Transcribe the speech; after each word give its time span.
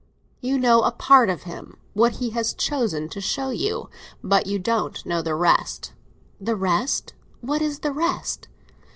"You 0.39 0.57
know 0.57 0.81
a 0.81 0.91
part 0.91 1.29
of 1.29 1.43
him—what 1.43 2.13
he 2.13 2.31
has 2.31 2.55
chosen 2.55 3.07
to 3.09 3.21
show 3.21 3.51
you. 3.51 3.87
But 4.23 4.47
you 4.47 4.57
don't 4.57 5.05
know 5.05 5.21
the 5.21 5.35
rest." 5.35 5.93
"The 6.39 6.55
rest? 6.55 7.13
What 7.41 7.61
is 7.61 7.81
the 7.81 7.91
rest?" 7.91 8.47